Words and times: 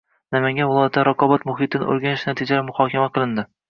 Namangan 0.35 0.71
viloyatida 0.71 1.03
raqobat 1.11 1.47
muhitini 1.51 1.89
o‘rganish 1.93 2.29
natijalari 2.33 2.71
muhokama 2.75 3.17
qilinding 3.17 3.55